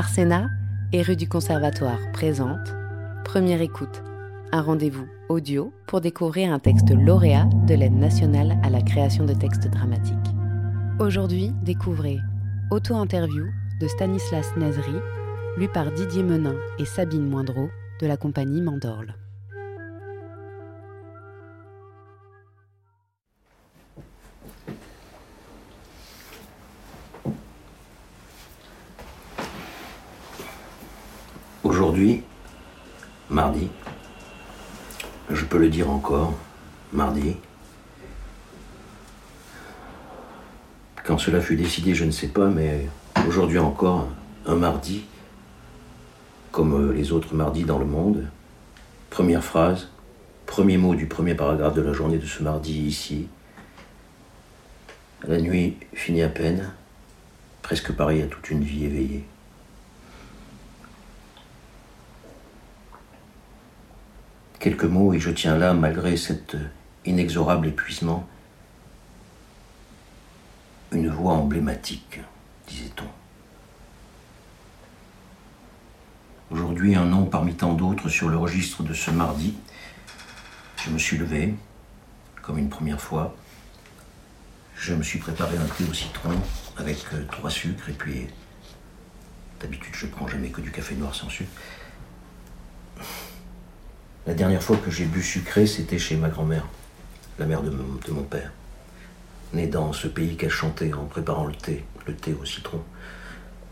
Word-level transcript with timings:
Arsena 0.00 0.48
et 0.94 1.02
rue 1.02 1.14
du 1.14 1.28
Conservatoire 1.28 1.98
présente 2.14 2.74
Première 3.22 3.60
écoute, 3.60 4.02
un 4.50 4.62
rendez-vous 4.62 5.06
audio 5.28 5.74
pour 5.86 6.00
découvrir 6.00 6.54
un 6.54 6.58
texte 6.58 6.90
lauréat 6.90 7.46
de 7.66 7.74
l'aide 7.74 7.92
nationale 7.92 8.58
à 8.62 8.70
la 8.70 8.80
création 8.80 9.26
de 9.26 9.34
textes 9.34 9.68
dramatiques. 9.68 10.16
Aujourd'hui, 11.00 11.52
découvrez 11.62 12.16
Auto-interview 12.70 13.44
de 13.78 13.88
Stanislas 13.88 14.46
Nazri, 14.56 14.96
lu 15.58 15.68
par 15.68 15.92
Didier 15.92 16.22
Menin 16.22 16.56
et 16.78 16.86
Sabine 16.86 17.28
Moindreau 17.28 17.68
de 18.00 18.06
la 18.06 18.16
compagnie 18.16 18.62
Mandorle. 18.62 19.14
Aujourd'hui, 31.70 32.24
mardi, 33.28 33.68
je 35.30 35.44
peux 35.44 35.56
le 35.56 35.68
dire 35.68 35.88
encore, 35.88 36.34
mardi, 36.92 37.36
quand 41.04 41.16
cela 41.16 41.40
fut 41.40 41.54
décidé, 41.54 41.94
je 41.94 42.04
ne 42.04 42.10
sais 42.10 42.26
pas, 42.26 42.48
mais 42.48 42.88
aujourd'hui 43.24 43.60
encore, 43.60 44.08
un 44.46 44.56
mardi, 44.56 45.04
comme 46.50 46.90
les 46.90 47.12
autres 47.12 47.36
mardis 47.36 47.62
dans 47.62 47.78
le 47.78 47.86
monde, 47.86 48.28
première 49.08 49.44
phrase, 49.44 49.90
premier 50.46 50.76
mot 50.76 50.96
du 50.96 51.06
premier 51.06 51.36
paragraphe 51.36 51.74
de 51.74 51.82
la 51.82 51.92
journée 51.92 52.18
de 52.18 52.26
ce 52.26 52.42
mardi 52.42 52.80
ici, 52.80 53.28
la 55.22 55.40
nuit 55.40 55.76
finit 55.94 56.22
à 56.22 56.28
peine, 56.28 56.72
presque 57.62 57.92
pareil 57.92 58.22
à 58.22 58.26
toute 58.26 58.50
une 58.50 58.64
vie 58.64 58.86
éveillée. 58.86 59.24
Quelques 64.60 64.84
mots 64.84 65.14
et 65.14 65.18
je 65.18 65.30
tiens 65.30 65.56
là, 65.56 65.72
malgré 65.72 66.18
cet 66.18 66.54
inexorable 67.06 67.68
épuisement, 67.68 68.28
une 70.92 71.08
voix 71.08 71.32
emblématique, 71.32 72.20
disait-on. 72.68 73.06
Aujourd'hui, 76.54 76.94
un 76.94 77.06
nom 77.06 77.24
parmi 77.24 77.54
tant 77.54 77.72
d'autres 77.72 78.10
sur 78.10 78.28
le 78.28 78.36
registre 78.36 78.82
de 78.82 78.92
ce 78.92 79.10
mardi. 79.10 79.54
Je 80.84 80.90
me 80.90 80.98
suis 80.98 81.16
levé, 81.16 81.54
comme 82.42 82.58
une 82.58 82.68
première 82.68 83.00
fois. 83.00 83.34
Je 84.76 84.92
me 84.92 85.02
suis 85.02 85.20
préparé 85.20 85.56
un 85.56 85.64
thé 85.64 85.84
au 85.90 85.94
citron 85.94 86.34
avec 86.76 86.98
euh, 87.14 87.24
trois 87.32 87.50
sucres 87.50 87.88
et 87.88 87.94
puis, 87.94 88.26
d'habitude, 89.58 89.94
je 89.94 90.06
prends 90.06 90.28
jamais 90.28 90.50
que 90.50 90.60
du 90.60 90.70
café 90.70 90.94
noir 90.96 91.14
sans 91.14 91.30
sucre. 91.30 91.50
La 94.26 94.34
dernière 94.34 94.62
fois 94.62 94.76
que 94.76 94.90
j'ai 94.90 95.06
bu 95.06 95.22
sucré, 95.22 95.66
c'était 95.66 95.98
chez 95.98 96.16
ma 96.16 96.28
grand-mère, 96.28 96.66
la 97.38 97.46
mère 97.46 97.62
de 97.62 97.70
mon, 97.70 98.22
père, 98.22 98.52
née 99.54 99.66
dans 99.66 99.92
ce 99.92 100.08
pays 100.08 100.36
qu'elle 100.36 100.50
chantait 100.50 100.92
en 100.92 101.04
préparant 101.04 101.46
le 101.46 101.54
thé, 101.54 101.84
le 102.06 102.14
thé 102.14 102.36
au 102.40 102.44
citron, 102.44 102.82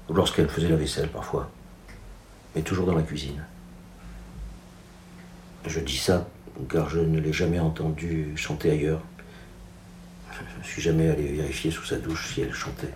ou 0.08 0.14
lorsqu'elle 0.14 0.48
faisait 0.48 0.68
la 0.68 0.76
vaisselle 0.76 1.08
parfois, 1.08 1.50
mais 2.56 2.62
toujours 2.62 2.86
dans 2.86 2.94
la 2.94 3.02
cuisine. 3.02 3.44
Je 5.66 5.80
dis 5.80 5.98
ça 5.98 6.26
car 6.70 6.88
je 6.88 6.98
ne 6.98 7.20
l'ai 7.20 7.32
jamais 7.32 7.58
entendu 7.58 8.32
chanter 8.36 8.70
ailleurs. 8.70 9.02
Je 10.32 10.58
ne 10.58 10.64
suis 10.64 10.82
jamais 10.82 11.08
allé 11.08 11.28
vérifier 11.28 11.70
sous 11.70 11.84
sa 11.84 11.96
douche 11.96 12.34
si 12.34 12.40
elle 12.40 12.52
chantait. 12.52 12.94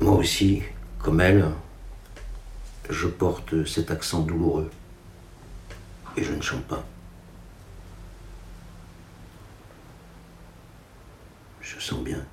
Moi 0.00 0.14
aussi, 0.14 0.62
comme 0.98 1.20
elle, 1.20 1.44
je 2.90 3.06
porte 3.06 3.64
cet 3.66 3.90
accent 3.90 4.20
douloureux 4.20 4.70
et 6.16 6.22
je 6.22 6.32
ne 6.32 6.40
chante 6.40 6.64
pas. 6.64 6.84
Je 11.60 11.80
sens 11.80 12.00
bien. 12.00 12.24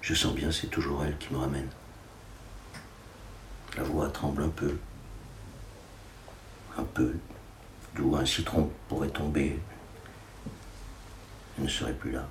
Je 0.00 0.14
sens 0.14 0.34
bien, 0.34 0.50
c'est 0.50 0.68
toujours 0.68 1.04
elle 1.04 1.16
qui 1.18 1.32
me 1.32 1.38
ramène. 1.38 1.68
La 3.76 3.82
voix 3.82 4.08
tremble 4.08 4.42
un 4.42 4.48
peu. 4.48 4.76
Un 6.76 6.84
peu. 6.84 7.14
D'où 7.94 8.16
un 8.16 8.26
citron 8.26 8.70
pourrait 8.88 9.08
tomber. 9.08 9.58
Elle 11.56 11.64
ne 11.64 11.68
serait 11.68 11.92
plus 11.92 12.12
là. 12.12 12.26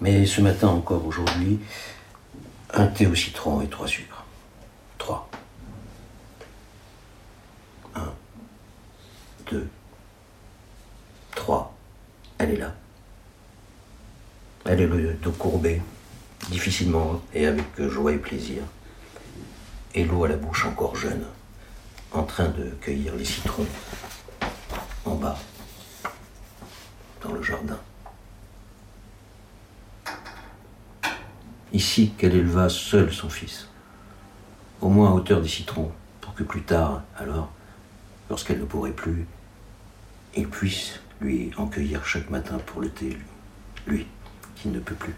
Mais 0.00 0.26
ce 0.26 0.40
matin 0.40 0.68
encore, 0.68 1.06
aujourd'hui, 1.06 1.60
un 2.74 2.86
thé 2.86 3.06
au 3.06 3.14
citron 3.14 3.60
et 3.60 3.68
trois 3.68 3.86
sucres. 3.86 4.24
Trois. 4.98 5.28
Un, 7.94 8.12
deux, 9.50 9.68
trois. 11.34 11.74
Elle 12.38 12.50
est 12.50 12.56
là. 12.56 12.74
Elle 14.64 14.80
est 14.80 14.86
le 14.86 15.14
dos 15.14 15.32
courbé, 15.32 15.82
difficilement 16.48 17.20
et 17.34 17.46
avec 17.46 17.64
joie 17.88 18.12
et 18.12 18.18
plaisir. 18.18 18.62
Et 19.94 20.04
l'eau 20.04 20.24
à 20.24 20.28
la 20.28 20.36
bouche 20.36 20.64
encore 20.64 20.96
jeune, 20.96 21.26
en 22.12 22.22
train 22.22 22.48
de 22.48 22.70
cueillir 22.80 23.14
les 23.16 23.24
citrons 23.24 23.66
en 25.04 25.16
bas, 25.16 25.38
dans 27.22 27.32
le 27.32 27.42
jardin. 27.42 27.78
Ici 31.72 32.12
qu'elle 32.18 32.34
éleva 32.34 32.68
seule 32.68 33.12
son 33.12 33.30
fils, 33.30 33.68
au 34.82 34.88
moins 34.90 35.10
à 35.10 35.12
hauteur 35.12 35.40
des 35.40 35.48
citrons, 35.48 35.90
pour 36.20 36.34
que 36.34 36.42
plus 36.42 36.62
tard, 36.62 37.02
alors, 37.16 37.50
lorsqu'elle 38.28 38.60
ne 38.60 38.64
pourrait 38.64 38.92
plus, 38.92 39.26
il 40.36 40.48
puisse 40.48 41.00
lui 41.20 41.50
en 41.56 41.66
cueillir 41.66 42.04
chaque 42.04 42.28
matin 42.28 42.58
pour 42.58 42.82
le 42.82 42.90
thé, 42.90 43.16
lui, 43.86 44.06
qui 44.56 44.68
ne 44.68 44.80
peut 44.80 44.94
plus. 44.94 45.14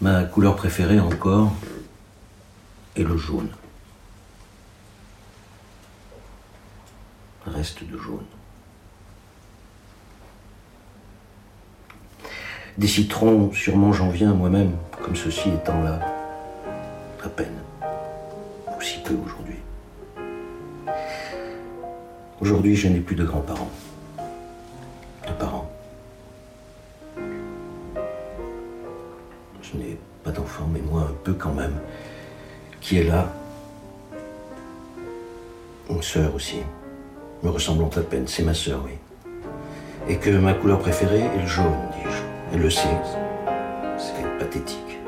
Ma 0.00 0.24
couleur 0.24 0.56
préférée 0.56 1.00
encore 1.00 1.52
est 2.96 3.02
le 3.02 3.18
jaune. 3.18 3.50
Reste 7.44 7.84
de 7.84 7.98
jaune. 7.98 8.24
Des 12.80 12.88
citrons, 12.88 13.52
sûrement 13.52 13.92
j'en 13.92 14.08
viens 14.08 14.32
moi-même, 14.32 14.72
comme 15.02 15.14
ceci 15.14 15.50
étant 15.50 15.82
là, 15.82 16.00
à 17.22 17.28
peine, 17.28 17.58
ou 17.82 18.80
si 18.80 19.00
peu 19.00 19.14
aujourd'hui. 19.22 19.58
Aujourd'hui, 22.40 22.74
je 22.76 22.88
n'ai 22.88 23.00
plus 23.00 23.16
de 23.16 23.24
grands-parents, 23.24 23.68
de 24.16 25.32
parents. 25.38 25.70
Je 29.60 29.76
n'ai 29.76 29.98
pas 30.24 30.30
d'enfant, 30.30 30.66
mais 30.72 30.80
moi 30.80 31.02
un 31.02 31.14
peu 31.22 31.34
quand 31.34 31.52
même, 31.52 31.74
qui 32.80 32.96
est 32.96 33.04
là? 33.04 33.30
Une 35.90 36.00
sœur 36.00 36.34
aussi, 36.34 36.60
me 37.42 37.50
ressemblant 37.50 37.90
à 37.94 38.00
peine, 38.00 38.26
c'est 38.26 38.42
ma 38.42 38.54
sœur, 38.54 38.80
oui. 38.86 38.92
Et 40.08 40.16
que 40.16 40.30
ma 40.30 40.54
couleur 40.54 40.78
préférée 40.78 41.20
est 41.20 41.42
le 41.42 41.46
jaune, 41.46 41.76
dis-je. 41.92 42.19
Elle 42.52 42.60
le 42.60 42.70
sait. 42.70 42.88
C'est 43.96 44.38
pathétique. 44.38 44.98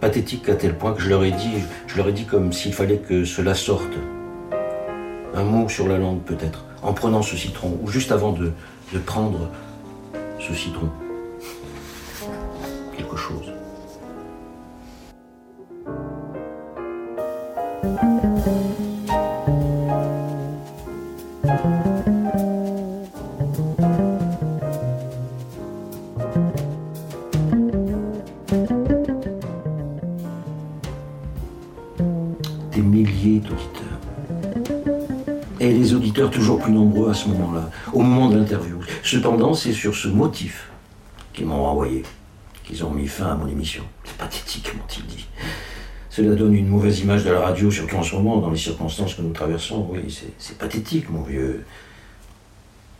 Pathétique 0.00 0.48
à 0.48 0.54
tel 0.54 0.76
point 0.76 0.92
que 0.92 1.00
je 1.00 1.08
leur 1.08 1.24
ai 1.24 1.30
dit, 1.30 1.64
je 1.86 1.96
leur 1.96 2.08
ai 2.08 2.12
dit 2.12 2.26
comme 2.26 2.52
s'il 2.52 2.74
fallait 2.74 2.98
que 2.98 3.24
cela 3.24 3.54
sorte. 3.54 3.92
Un 5.34 5.44
mot 5.44 5.68
sur 5.68 5.88
la 5.88 5.98
langue 5.98 6.22
peut-être, 6.22 6.64
en 6.82 6.92
prenant 6.92 7.22
ce 7.22 7.36
citron, 7.36 7.78
ou 7.82 7.88
juste 7.88 8.12
avant 8.12 8.32
de, 8.32 8.52
de 8.92 8.98
prendre 8.98 9.50
ce 10.38 10.54
citron. 10.54 10.90
Quelque 12.96 13.16
chose. 13.16 13.52
Et 35.60 35.72
les 35.72 35.94
auditeurs 35.94 36.30
toujours 36.30 36.58
plus 36.60 36.72
nombreux 36.72 37.10
à 37.10 37.14
ce 37.14 37.28
moment-là, 37.28 37.70
au 37.92 38.00
moment 38.00 38.28
de 38.28 38.38
l'interview. 38.38 38.78
Cependant, 39.02 39.54
c'est 39.54 39.72
sur 39.72 39.94
ce 39.94 40.08
motif 40.08 40.68
qu'ils 41.32 41.46
m'ont 41.46 41.62
renvoyé, 41.64 42.02
qu'ils 42.64 42.84
ont 42.84 42.90
mis 42.90 43.06
fin 43.08 43.26
à 43.28 43.34
mon 43.34 43.46
émission. 43.48 43.82
C'est 44.04 44.16
pathétique, 44.16 44.74
m'ont-ils 44.76 45.06
dit. 45.06 45.26
Cela 46.10 46.34
donne 46.34 46.54
une 46.54 46.68
mauvaise 46.68 47.00
image 47.00 47.24
de 47.24 47.30
la 47.30 47.40
radio, 47.40 47.70
surtout 47.70 47.96
en 47.96 48.02
ce 48.02 48.14
moment, 48.14 48.38
dans 48.38 48.50
les 48.50 48.56
circonstances 48.58 49.14
que 49.14 49.22
nous 49.22 49.32
traversons. 49.32 49.86
Oui, 49.90 50.14
c'est- 50.38 50.56
pathétique, 50.58 51.08
mon 51.10 51.22
vieux. 51.22 51.64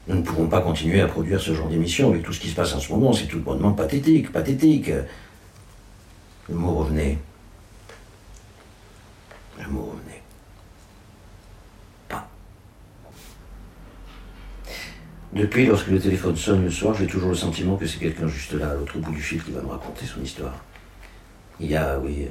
Nous 0.09 0.17
ne 0.17 0.23
pouvons 0.23 0.47
pas 0.47 0.61
continuer 0.61 1.01
à 1.01 1.07
produire 1.09 1.41
ce 1.41 1.53
genre 1.55 1.69
d'émission 1.69 2.11
avec 2.11 2.23
tout 2.23 2.33
ce 2.33 2.41
qui 2.41 2.49
se 2.49 2.55
passe 2.55 2.75
en 2.75 2.81
ce 2.81 2.93
moment. 2.93 3.13
C'est 3.13 3.27
tout 3.27 3.41
bonnement 3.41 3.73
pathétique, 3.73 4.33
pathétique. 4.33 4.91
Le 6.49 6.55
mot 6.55 6.75
revenait. 6.75 7.19
Le 9.59 9.67
mot 9.69 9.83
revenait. 9.95 10.23
Pas. 12.09 12.29
Depuis, 15.37 15.67
lorsque 15.67 15.89
le 15.89 16.01
téléphone 16.01 16.35
sonne 16.35 16.65
le 16.65 16.71
soir, 16.71 16.95
j'ai 16.95 17.07
toujours 17.07 17.29
le 17.29 17.35
sentiment 17.35 17.77
que 17.77 17.87
c'est 17.87 17.99
quelqu'un 17.99 18.27
juste 18.27 18.55
là, 18.55 18.71
à 18.71 18.75
l'autre 18.75 18.99
bout 18.99 19.13
du 19.13 19.21
fil, 19.21 19.43
qui 19.43 19.51
va 19.51 19.61
me 19.61 19.67
raconter 19.69 20.07
son 20.07 20.23
histoire. 20.23 20.55
Il 21.61 21.71
y 21.71 21.77
a, 21.77 21.99
oui, 21.99 22.27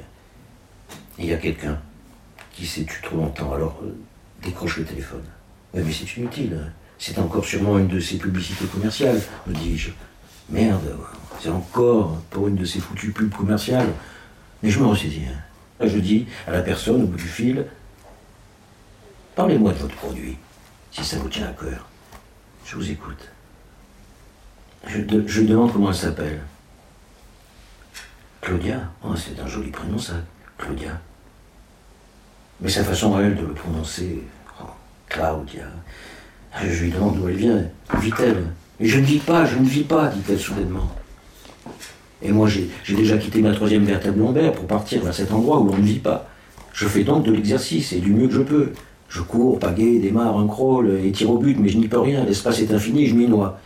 il 1.16 1.26
y 1.26 1.32
a 1.32 1.36
quelqu'un 1.36 1.78
qui 2.52 2.66
s'est 2.66 2.84
tu 2.84 3.00
trop 3.02 3.16
longtemps, 3.16 3.52
alors 3.52 3.78
euh, 3.84 3.94
décroche 4.42 4.78
le 4.78 4.84
téléphone. 4.84 5.22
Mais 5.72 5.84
c'est 5.92 6.16
inutile. 6.16 6.58
hein. 6.60 6.72
C'est 6.98 7.16
encore 7.20 7.44
sûrement 7.44 7.78
une 7.78 7.86
de 7.86 8.00
ces 8.00 8.16
publicités 8.18 8.64
commerciales, 8.66 9.20
me 9.46 9.54
dis-je. 9.54 9.90
Merde, 10.50 10.96
c'est 11.40 11.50
encore 11.50 12.20
pour 12.30 12.48
une 12.48 12.56
de 12.56 12.64
ces 12.64 12.80
foutues 12.80 13.12
pubs 13.12 13.32
commerciales. 13.32 13.92
Mais 14.64 14.70
je 14.70 14.80
me 14.80 14.86
ressaisis. 14.86 15.26
hein. 15.28 15.86
Je 15.86 15.98
dis 15.98 16.26
à 16.48 16.50
la 16.50 16.62
personne 16.62 17.02
au 17.02 17.06
bout 17.06 17.18
du 17.18 17.28
fil, 17.28 17.66
parlez-moi 19.36 19.74
de 19.74 19.78
votre 19.78 19.94
produit, 19.94 20.38
si 20.90 21.04
ça 21.04 21.18
vous 21.18 21.28
tient 21.28 21.46
à 21.46 21.52
cœur. 21.52 21.86
Je 22.66 22.74
vous 22.74 22.90
écoute. 22.90 23.28
Je, 24.88 25.42
demande 25.42 25.72
comment 25.72 25.90
elle 25.90 25.96
s'appelle. 25.96 26.40
Claudia 28.40 28.90
Oh, 29.04 29.14
c'est 29.14 29.40
un 29.40 29.46
joli 29.46 29.70
prénom, 29.70 29.98
ça. 29.98 30.14
Claudia. 30.58 31.00
Mais 32.60 32.68
sa 32.68 32.82
façon 32.82 33.16
à 33.16 33.22
elle 33.22 33.36
de 33.36 33.42
le 33.42 33.52
prononcer, 33.52 34.22
oh, 34.60 34.64
Claudia. 35.08 35.66
Je 36.60 36.84
lui 36.84 36.90
demande 36.90 37.16
d'où 37.16 37.28
elle 37.28 37.36
vient. 37.36 37.62
Vit-elle 38.00 38.44
Mais 38.80 38.86
je 38.86 38.98
ne 38.98 39.04
vis 39.04 39.18
pas, 39.18 39.44
je 39.44 39.56
ne 39.58 39.66
vis 39.66 39.84
pas, 39.84 40.08
dit-elle 40.08 40.40
soudainement. 40.40 40.90
Et 42.22 42.32
moi, 42.32 42.48
j'ai 42.48 42.70
j'ai 42.82 42.96
déjà 42.96 43.18
quitté 43.18 43.42
ma 43.42 43.52
troisième 43.52 43.84
vertèbre 43.84 44.18
lombaire 44.18 44.52
pour 44.52 44.66
partir 44.66 45.04
vers 45.04 45.14
cet 45.14 45.30
endroit 45.30 45.60
où 45.60 45.66
l'on 45.66 45.76
ne 45.76 45.84
vit 45.84 45.98
pas. 46.00 46.28
Je 46.72 46.88
fais 46.88 47.04
donc 47.04 47.24
de 47.24 47.32
l'exercice, 47.32 47.92
et 47.92 48.00
du 48.00 48.12
mieux 48.12 48.26
que 48.26 48.34
je 48.34 48.42
peux. 48.42 48.72
Je 49.16 49.22
cours, 49.22 49.58
pagaie, 49.58 49.98
démarre 49.98 50.36
un 50.36 50.46
crawl 50.46 51.00
et 51.02 51.10
tire 51.10 51.30
au 51.30 51.38
but, 51.38 51.56
mais 51.58 51.70
je 51.70 51.78
n'y 51.78 51.88
peux 51.88 51.98
rien. 51.98 52.22
L'espace 52.22 52.60
est 52.60 52.70
infini, 52.70 53.06
je 53.06 53.14
m'y 53.14 53.26
noie. 53.26 53.58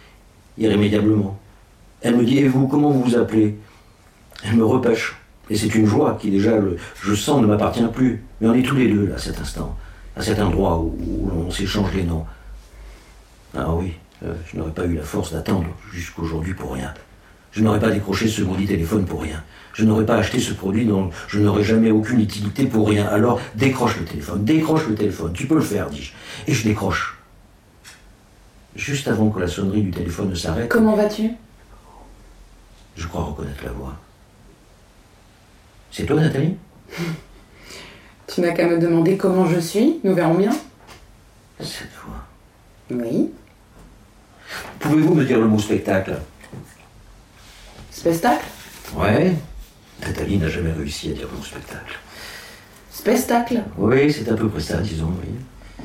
Irrémédiablement. 0.59 1.37
Elle 2.03 2.17
me 2.17 2.25
dit, 2.25 2.39
et 2.39 2.47
vous, 2.47 2.69
comment 2.69 2.91
vous 2.91 3.03
vous 3.03 3.17
appelez? 3.17 3.57
Elle 4.45 4.55
me 4.55 4.65
repêche. 4.65 5.17
Et 5.51 5.57
c'est 5.57 5.75
une 5.75 5.87
joie 5.87 6.17
qui 6.21 6.31
déjà, 6.31 6.53
je 7.03 7.15
sens, 7.17 7.43
ne 7.43 7.49
m'appartient 7.49 7.83
plus. 7.93 8.23
Mais 8.41 8.47
on 8.47 8.55
est 8.55 8.63
tous 8.63 8.77
les 8.77 8.87
deux, 8.87 9.07
là, 9.07 9.17
à 9.17 9.19
cet 9.19 9.41
instant. 9.41 9.77
À 10.15 10.23
cet 10.23 10.39
endroit 10.39 10.79
où, 10.79 10.97
où 11.01 11.29
l'on 11.29 11.51
s'échange 11.51 11.93
les 11.97 12.05
noms. 12.05 12.25
Ah 13.57 13.75
oui, 13.75 13.95
euh, 14.25 14.33
je 14.47 14.57
n'aurais 14.57 14.71
pas 14.71 14.87
eu 14.87 14.95
la 14.95 15.03
force 15.03 15.33
d'attendre 15.33 15.71
jusqu'aujourd'hui 15.93 16.55
pour 16.55 16.75
rien. 16.75 16.95
Je 17.53 17.63
n'aurais 17.63 17.81
pas 17.81 17.91
décroché 17.91 18.29
ce 18.29 18.43
maudit 18.43 18.67
téléphone 18.67 19.05
pour 19.05 19.23
rien. 19.23 19.43
Je 19.73 19.85
n'aurais 19.85 20.07
pas 20.07 20.17
acheté 20.17 20.41
ce 20.41 20.53
produit 20.53 20.85
dont 20.85 21.11
je 21.29 21.41
n'aurais 21.41 21.65
jamais 21.65 21.91
aucune 21.91 22.21
utilité 22.21 22.67
pour 22.67 22.89
rien. 22.89 23.07
Alors 23.07 23.41
décroche 23.55 23.99
le 23.99 24.05
téléphone, 24.05 24.45
décroche 24.45 24.87
le 24.89 24.95
téléphone. 24.95 25.33
Tu 25.33 25.47
peux 25.47 25.55
le 25.55 25.61
faire, 25.61 25.91
dis-je. 25.91 26.13
Et 26.47 26.55
je 26.55 26.65
décroche. 26.65 27.19
Juste 28.77 29.09
avant 29.09 29.31
que 29.31 29.41
la 29.41 29.49
sonnerie 29.49 29.83
du 29.83 29.91
téléphone 29.91 30.31
ne 30.31 30.35
s'arrête, 30.35 30.69
Comment 30.69 30.95
vas-tu? 30.95 31.31
Je 32.97 33.07
crois 33.07 33.23
reconnaître 33.23 33.65
la 33.65 33.73
voix. 33.73 33.97
C'est 35.91 36.05
toi, 36.05 36.21
Nathalie? 36.21 36.57
Tu 38.27 38.41
n'as 38.41 38.53
qu'à 38.53 38.69
me 38.69 38.79
demander 38.79 39.17
comment 39.17 39.47
je 39.47 39.59
suis, 39.59 39.99
nous 40.05 40.15
verrons 40.15 40.35
bien. 40.35 40.53
Cette 41.59 41.91
voix. 42.05 42.27
Oui. 42.91 43.31
Pouvez-vous 44.79 45.15
me 45.15 45.25
dire 45.25 45.41
le 45.41 45.47
mot 45.47 45.59
spectacle? 45.59 46.17
Spectacle? 48.01 48.47
Ouais. 48.97 49.35
Nathalie 50.01 50.39
n'a 50.39 50.49
jamais 50.49 50.73
réussi 50.73 51.11
à 51.11 51.13
dire 51.13 51.29
mot 51.37 51.45
spectacle. 51.45 51.99
Spectacle? 52.91 53.61
Oui, 53.77 54.11
c'est 54.11 54.27
à 54.31 54.35
peu 54.37 54.49
près 54.49 54.63
ça, 54.63 54.79
disons, 54.79 55.11
oui. 55.23 55.85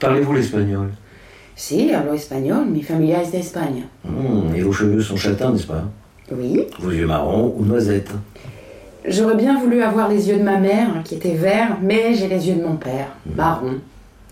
Parlez-vous 0.00 0.32
l'espagnol? 0.32 0.88
Si, 1.54 1.94
hablo 1.94 2.14
espagnol, 2.14 2.66
mi 2.66 2.82
familia 2.82 3.22
es 3.22 3.30
de. 3.30 4.08
Hmm, 4.08 4.52
Et 4.56 4.62
vos 4.62 4.72
cheveux 4.72 5.00
sont 5.00 5.16
châtains, 5.16 5.52
n'est-ce 5.52 5.68
pas? 5.68 5.84
Oui. 6.32 6.66
Vos 6.80 6.90
yeux 6.90 7.06
marrons 7.06 7.54
ou 7.56 7.64
noisettes? 7.64 8.10
J'aurais 9.06 9.36
bien 9.36 9.60
voulu 9.60 9.80
avoir 9.80 10.08
les 10.08 10.28
yeux 10.28 10.38
de 10.38 10.42
ma 10.42 10.58
mère, 10.58 11.04
qui 11.04 11.14
étaient 11.14 11.36
verts, 11.36 11.78
mais 11.80 12.14
j'ai 12.14 12.26
les 12.26 12.48
yeux 12.48 12.56
de 12.56 12.64
mon 12.64 12.74
père, 12.74 13.10
marron. 13.36 13.74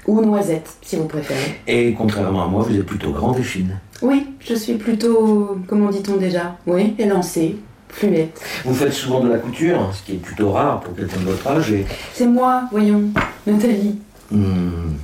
Ou 0.09 0.23
noisette, 0.23 0.75
si 0.83 0.97
vous 0.97 1.07
préférez. 1.07 1.61
Et 1.69 1.95
contrairement 1.95 2.47
à 2.47 2.49
moi, 2.49 2.65
vous 2.65 2.75
êtes 2.77 2.85
plutôt 2.87 3.13
grande 3.13 3.39
et 3.39 3.45
fine. 3.45 3.79
Oui, 4.03 4.27
je 4.41 4.55
suis 4.55 4.75
plutôt, 4.75 5.59
comment 5.67 5.91
dit-on 5.91 6.17
déjà 6.17 6.57
Oui, 6.67 6.95
élancée, 6.99 7.57
fluette. 7.89 8.41
Vous 8.65 8.75
faites 8.75 8.93
souvent 8.93 9.21
de 9.21 9.29
la 9.29 9.39
couture, 9.39 9.91
ce 9.95 10.03
qui 10.03 10.13
est 10.13 10.19
plutôt 10.19 10.53
rare 10.53 10.81
pour 10.81 10.95
quelqu'un 10.95 11.19
de 11.21 11.25
votre 11.25 11.47
âge. 11.47 11.73
Et... 11.73 11.87
C'est 12.13 12.27
moi, 12.27 12.65
voyons, 12.71 13.05
Nathalie. 13.47 13.99
Hmm, 14.31 14.95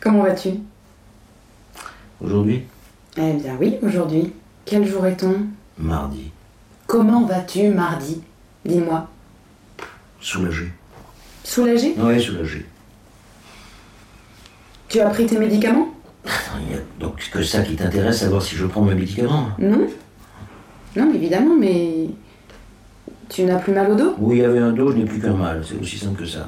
Comment 0.00 0.22
vas-tu? 0.22 0.50
Aujourd'hui, 2.20 2.62
Eh 3.16 3.32
bien 3.32 3.56
oui, 3.60 3.76
aujourd'hui. 3.82 4.32
Quel 4.64 4.86
jour 4.86 5.04
est-on? 5.06 5.34
Mardi, 5.78 6.30
Comment 6.86 7.24
vas-tu 7.26 7.68
mardi? 7.70 8.20
Dis-moi. 8.64 9.08
soulagé. 10.20 10.70
Soulagé 11.42 11.94
Oui, 11.98 12.20
soulagé. 12.22 12.64
Tu 14.88 15.00
as 15.00 15.10
pris 15.10 15.26
tes 15.26 15.38
médicaments? 15.38 15.88
Donc 17.00 17.28
que 17.32 17.42
ça 17.42 17.62
qui 17.62 17.76
t'intéresse, 17.76 18.20
savoir 18.20 18.42
si 18.42 18.56
je 18.56 18.66
prends 18.66 18.82
mes 18.82 18.94
médicaments 18.94 19.48
Non 19.58 19.86
Non, 20.96 21.12
évidemment, 21.14 21.54
mais... 21.58 22.08
Tu 23.28 23.42
n'as 23.42 23.58
plus 23.58 23.72
mal 23.72 23.90
au 23.90 23.94
dos? 23.96 24.14
Oui, 24.18 24.36
il 24.36 24.42
y 24.42 24.44
avait 24.44 24.60
un 24.60 24.72
dos, 24.72 24.92
je 24.92 24.98
n'ai 24.98 25.04
plus 25.04 25.20
qu'un 25.20 25.34
mal. 25.34 25.62
C'est 25.68 25.80
aussi 25.80 25.98
simple 25.98 26.20
que 26.20 26.26
ça. 26.26 26.46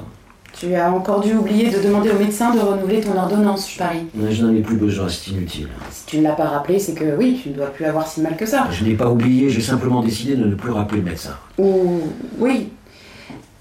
Tu 0.57 0.73
as 0.75 0.91
encore 0.91 1.21
dû 1.21 1.33
oublier 1.33 1.69
de 1.69 1.79
demander 1.81 2.09
au 2.09 2.17
médecin 2.17 2.53
de 2.53 2.59
renouveler 2.59 3.01
ton 3.01 3.17
ordonnance, 3.17 3.71
je 3.71 3.77
parie. 3.77 4.07
Mais 4.13 4.31
je 4.31 4.45
n'en 4.45 4.53
ai 4.53 4.61
plus 4.61 4.77
besoin, 4.77 5.07
c'est 5.07 5.31
inutile. 5.31 5.67
Si 5.91 6.05
tu 6.05 6.17
ne 6.17 6.23
l'as 6.23 6.33
pas 6.33 6.47
rappelé, 6.47 6.79
c'est 6.79 6.93
que 6.93 7.15
oui, 7.17 7.39
tu 7.41 7.49
ne 7.49 7.55
dois 7.55 7.67
plus 7.67 7.85
avoir 7.85 8.07
si 8.07 8.21
mal 8.21 8.35
que 8.35 8.45
ça. 8.45 8.67
Je 8.71 8.83
n'ai 8.83 8.95
pas 8.95 9.09
oublié, 9.09 9.49
j'ai 9.49 9.61
simplement 9.61 10.01
décidé 10.01 10.35
de 10.35 10.45
ne 10.45 10.55
plus 10.55 10.71
rappeler 10.71 10.99
le 10.99 11.05
médecin. 11.05 11.35
Ou... 11.57 12.01
Oui. 12.39 12.69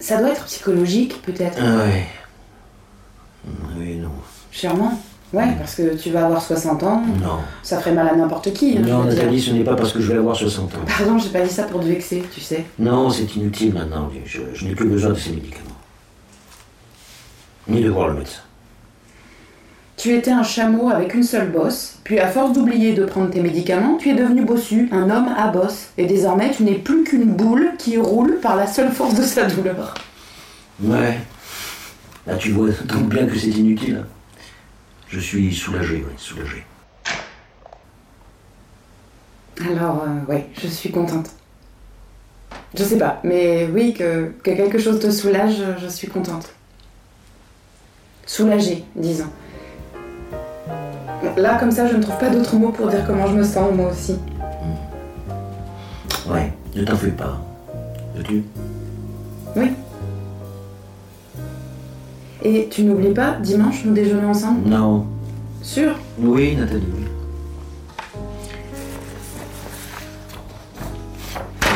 Ça 0.00 0.18
doit 0.18 0.30
être 0.30 0.44
psychologique, 0.44 1.20
peut-être. 1.22 1.58
Ah 1.60 1.76
ouais. 1.78 2.06
Oui, 3.78 3.96
non. 3.96 4.10
Sûrement. 4.50 5.00
Ouais, 5.32 5.54
parce 5.58 5.75
que 5.75 5.94
tu 5.94 6.11
vas 6.11 6.25
avoir 6.25 6.40
60 6.42 6.82
ans. 6.85 7.02
Non. 7.23 7.38
Ça 7.62 7.78
ferait 7.78 7.92
mal 7.92 8.08
à 8.08 8.16
n'importe 8.16 8.52
qui. 8.54 8.78
hein, 8.78 8.82
Non. 8.87 9.04
Nathalie, 9.04 9.40
ce 9.40 9.50
n'est 9.50 9.62
pas 9.64 9.75
parce 9.76 9.92
que 9.92 10.00
je 10.00 10.11
vais 10.12 10.18
avoir 10.18 10.35
60 10.35 10.75
ans. 10.75 10.78
Pardon, 10.87 11.18
j'ai 11.18 11.28
pas 11.28 11.42
dit 11.42 11.52
ça 11.52 11.64
pour 11.64 11.80
te 11.80 11.87
vexer, 11.87 12.23
tu 12.35 12.40
sais. 12.40 12.64
Non, 12.78 13.11
c'est 13.11 13.37
inutile 13.37 13.75
maintenant. 13.75 14.11
Je, 14.25 14.40
je 14.54 14.64
n'ai 14.64 14.75
plus 14.75 14.88
besoin 14.88 15.11
de 15.11 15.18
ces 15.18 15.30
médicaments. 15.30 15.64
Ni 17.68 17.82
de 17.82 17.90
voir 17.90 18.08
le 18.08 18.14
médecin. 18.14 18.40
Tu 19.99 20.14
étais 20.14 20.30
un 20.30 20.44
chameau 20.44 20.88
avec 20.90 21.12
une 21.12 21.25
seule 21.25 21.50
bosse, 21.50 21.99
puis 22.04 22.20
à 22.20 22.28
force 22.28 22.52
d'oublier 22.52 22.94
de 22.94 23.04
prendre 23.04 23.30
tes 23.30 23.40
médicaments, 23.40 23.97
tu 23.99 24.11
es 24.11 24.14
devenu 24.14 24.44
bossu, 24.44 24.88
un 24.92 25.11
homme 25.11 25.28
à 25.37 25.49
bosse. 25.49 25.88
Et 25.99 26.06
désormais, 26.06 26.52
tu 26.52 26.62
n'es 26.62 26.76
plus 26.76 27.02
qu'une 27.02 27.25
boule 27.25 27.73
qui 27.78 27.99
roule 27.99 28.38
par 28.40 28.54
la 28.56 28.66
seule 28.68 28.92
force 28.92 29.14
de 29.16 29.23
sa 29.25 29.44
douleur. 29.47 29.92
Ouais. 30.82 31.18
Là, 32.26 32.37
tu 32.37 32.52
vois 32.52 32.68
donc 32.87 33.08
bien 33.08 33.26
que 33.26 33.37
c'est 33.37 33.49
inutile. 33.49 34.04
Je 35.08 35.20
suis 35.20 35.54
soulagé, 35.54 36.04
oui, 36.06 36.14
soulagé. 36.18 36.64
Alors, 39.70 40.04
euh, 40.04 40.32
ouais, 40.32 40.46
je 40.60 40.68
suis 40.68 40.90
contente. 40.90 41.30
Je 42.74 42.84
sais 42.84 42.98
pas, 42.98 43.18
mais 43.24 43.66
oui, 43.72 43.94
que, 43.94 44.32
que 44.42 44.50
quelque 44.50 44.78
chose 44.78 45.00
te 45.00 45.10
soulage, 45.10 45.62
je 45.80 45.88
suis 45.88 46.08
contente. 46.08 46.52
Soulagée, 48.26 48.84
disons. 48.94 49.30
Là, 51.36 51.56
comme 51.58 51.70
ça, 51.70 51.86
je 51.88 51.96
ne 51.96 52.02
trouve 52.02 52.18
pas 52.18 52.30
d'autres 52.30 52.56
mots 52.56 52.72
pour 52.72 52.88
dire 52.88 53.04
comment 53.06 53.26
je 53.26 53.34
me 53.34 53.42
sens, 53.42 53.72
moi 53.74 53.90
aussi. 53.90 54.18
Ouais, 56.28 56.52
ne 56.74 56.84
t'en 56.84 56.96
fais 56.96 57.10
pas. 57.10 57.40
Veux-tu? 58.14 58.44
Oui. 59.56 59.72
Et 62.42 62.68
tu 62.71 62.85
n'oublies 62.85 63.12
pas, 63.14 63.33
dimanche, 63.40 63.85
nous 63.85 63.92
déjeunons 63.92 64.30
ensemble 64.30 64.68
Non. 64.68 65.07
Sûr 65.62 65.92
Oui, 66.21 66.54
Nathalie. 66.57 66.85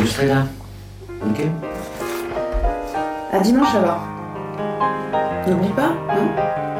Je 0.03 0.07
serai 0.07 0.27
là. 0.27 0.47
Ok 1.25 1.45
À 3.33 3.41
dimanche 3.41 3.75
alors. 3.75 4.07
N'oublie 5.49 5.73
pas, 5.75 5.93
hein 6.11 6.72